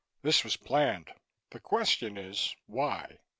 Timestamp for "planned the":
0.57-1.59